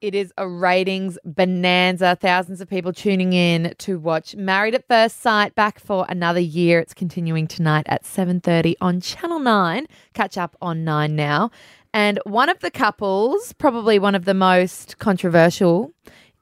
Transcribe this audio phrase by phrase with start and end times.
[0.00, 2.16] It is a ratings bonanza.
[2.18, 6.80] Thousands of people tuning in to watch Married at First Sight back for another year.
[6.80, 9.86] It's continuing tonight at 7:30 on Channel 9.
[10.14, 11.50] Catch up on 9 now.
[11.92, 15.92] And one of the couples, probably one of the most controversial,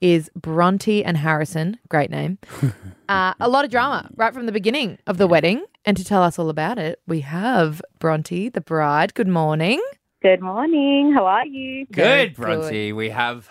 [0.00, 1.78] is Bronte and Harrison.
[1.88, 2.38] Great name.
[3.08, 5.64] uh, a lot of drama right from the beginning of the wedding.
[5.84, 9.14] And to tell us all about it, we have Bronte, the bride.
[9.14, 9.82] Good morning.
[10.20, 11.12] Good morning.
[11.14, 11.86] How are you?
[11.90, 12.92] Very Good, Bronte.
[12.92, 13.48] We have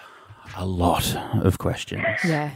[0.57, 2.03] a lot of questions.
[2.25, 2.51] Yeah.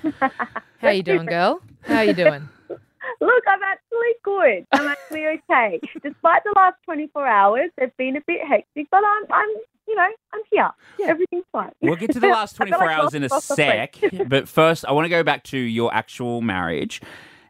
[0.79, 1.61] How you doing, girl?
[1.83, 2.49] How are you doing?
[2.69, 4.67] Look, I'm actually good.
[4.73, 5.79] I'm actually okay.
[6.03, 9.49] Despite the last 24 hours, they've been a bit hectic, but I'm, I'm,
[9.87, 10.71] you know, I'm here.
[11.07, 11.71] Everything's fine.
[11.81, 13.95] We'll get to the last 24 like hours in a lost- lost sec.
[13.95, 14.27] sleep.
[14.27, 16.99] but first, I want to go back to your actual marriage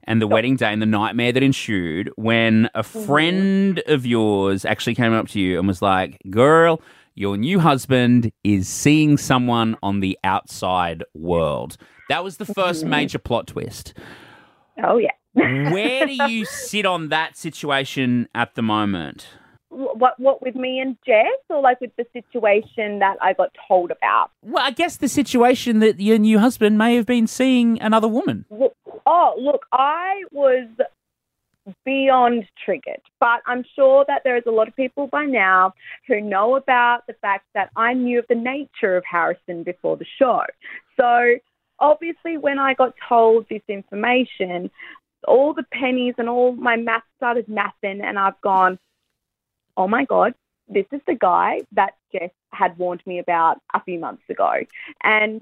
[0.06, 3.06] and the wedding day and the nightmare that ensued when a Mm-hmm.
[3.06, 6.82] friend of yours actually came up to you and was like, Girl,
[7.16, 11.78] your new husband is seeing someone on the outside world.
[12.10, 12.54] That was the Mm-hmm.
[12.62, 13.94] first major plot twist.
[14.84, 15.12] Oh, yeah.
[15.34, 19.28] Where do you sit on that situation at the moment?
[19.72, 23.50] Wh- What, what with me and Jess, or like with the situation that I got
[23.68, 24.30] told about?
[24.44, 28.46] Well, I guess the situation that your new husband may have been seeing another woman.
[29.06, 30.68] Oh, look, I was
[31.86, 35.74] beyond triggered, but I'm sure that there is a lot of people by now
[36.08, 40.06] who know about the fact that I knew of the nature of Harrison before the
[40.20, 40.42] show.
[41.00, 41.36] So
[41.80, 44.70] obviously, when I got told this information,
[45.28, 48.80] all the pennies and all my math started mathing, and I've gone,
[49.78, 50.34] oh my God,
[50.68, 54.54] this is the guy that Jess had warned me about a few months ago.
[55.04, 55.42] And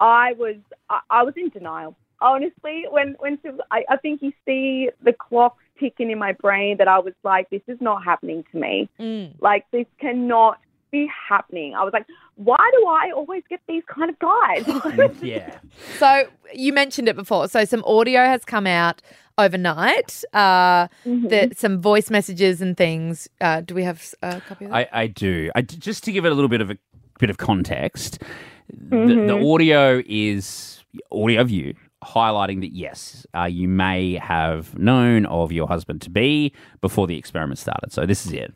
[0.00, 0.56] I was
[0.90, 1.96] I, I was in denial.
[2.20, 6.76] Honestly, when when she I, I think you see the clock ticking in my brain
[6.78, 8.88] that I was like, this is not happening to me.
[8.98, 9.34] Mm.
[9.40, 10.58] Like this cannot
[10.90, 11.74] be happening.
[11.74, 15.12] I was like, why do I always get these kind of guys?
[15.22, 15.58] yeah.
[15.98, 17.48] So you mentioned it before.
[17.48, 19.02] So some audio has come out
[19.36, 20.24] overnight.
[20.32, 21.28] Uh, Mhm.
[21.28, 23.28] the, some voice messages and things.
[23.40, 24.88] Uh, do we have a copy of that?
[24.92, 25.50] I, I do.
[25.54, 26.78] I, just to give it a little bit of a
[27.18, 28.20] bit of context,
[28.68, 29.26] the, Mm-hmm.
[29.26, 31.74] the audio is audio of you
[32.04, 37.16] highlighting that yes, uh, you may have known of your husband to be before the
[37.18, 37.92] experiment started.
[37.92, 38.52] So this is it.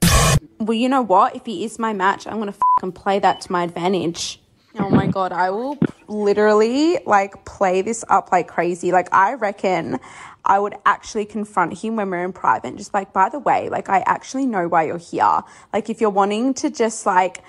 [0.62, 1.34] Well, you know what?
[1.34, 4.40] If he is my match, I'm gonna fucking play that to my advantage.
[4.78, 8.92] Oh my god, I will literally like play this up like crazy.
[8.92, 9.98] Like I reckon
[10.44, 13.70] I would actually confront him when we're in private and just like, by the way,
[13.70, 15.40] like I actually know why you're here.
[15.72, 17.42] Like if you're wanting to just like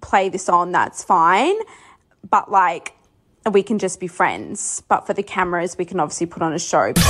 [0.00, 1.54] play this on, that's fine.
[2.28, 2.94] But like
[3.50, 4.82] we can just be friends.
[4.88, 6.92] But for the cameras, we can obviously put on a show.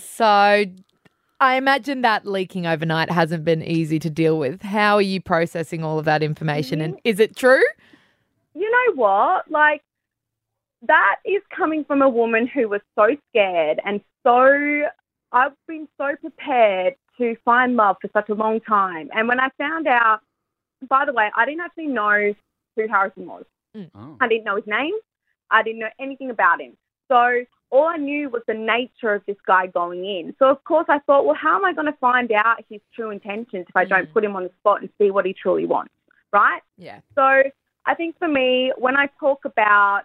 [0.00, 0.64] So
[1.40, 4.62] I imagine that leaking overnight hasn't been easy to deal with.
[4.62, 6.80] How are you processing all of that information?
[6.80, 7.62] And is it true?
[8.58, 9.50] you know what?
[9.50, 9.82] Like,
[10.82, 14.82] that is coming from a woman who was so scared and so,
[15.32, 19.10] I've been so prepared to find love for such a long time.
[19.12, 20.20] And when I found out,
[20.88, 22.34] by the way, I didn't actually know
[22.76, 23.44] who Harrison was.
[23.76, 23.90] Mm.
[23.94, 24.16] Oh.
[24.20, 24.94] I didn't know his name.
[25.50, 26.76] I didn't know anything about him.
[27.08, 30.34] So all I knew was the nature of this guy going in.
[30.38, 33.10] So of course I thought, well, how am I going to find out his true
[33.10, 34.12] intentions if I don't mm.
[34.12, 35.92] put him on the spot and see what he truly wants,
[36.32, 36.62] right?
[36.76, 37.00] Yeah.
[37.14, 37.42] So
[37.84, 40.02] I think for me, when I talk about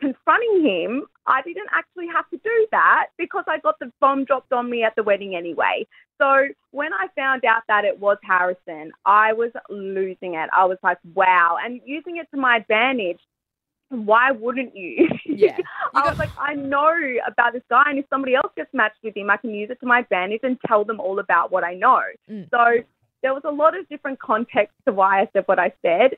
[0.00, 4.52] confronting him, I didn't actually have to do that because I got the bomb dropped
[4.52, 5.86] on me at the wedding anyway.
[6.20, 10.50] So when I found out that it was Harrison, I was losing it.
[10.52, 11.56] I was like, wow.
[11.62, 13.20] And using it to my advantage,
[13.88, 15.08] why wouldn't you?
[15.26, 15.56] Yeah.
[15.94, 16.94] I was like, I know
[17.26, 19.80] about this guy, and if somebody else gets matched with him, I can use it
[19.80, 22.00] to my advantage and tell them all about what I know.
[22.30, 22.48] Mm.
[22.50, 22.84] So
[23.22, 26.16] there was a lot of different context to why I said what I said,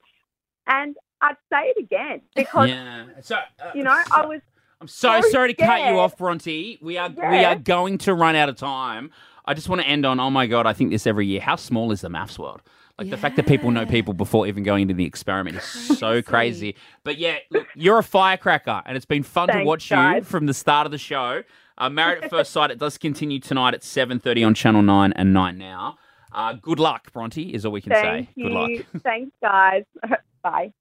[0.66, 3.06] and I'd say it again because Yeah.
[3.20, 4.40] So uh, you know I was
[4.80, 6.78] I'm so, so sorry to cut you off, Bronte.
[6.82, 9.10] We are we are going to run out of time.
[9.46, 10.20] I just want to end on.
[10.20, 10.66] Oh my god!
[10.66, 11.40] I think this every year.
[11.40, 12.62] How small is the MAFS world?
[12.98, 16.22] Like the fact that people know people before even going into the experiment is so
[16.22, 16.76] crazy.
[17.02, 20.46] But yeah, look, you're a firecracker, and it's been fun to Thanks, watch you from
[20.46, 21.42] the start of the show.
[21.76, 22.70] Uh, Married at First Sight.
[22.70, 25.96] It does continue tonight at 7:30 on Channel Nine and Nine Now.
[26.32, 27.52] Uh, good luck, Bronte.
[27.52, 28.42] Is all we can thank say.
[28.42, 28.70] Good luck.
[29.02, 29.82] thanks guys,
[30.42, 30.72] bye.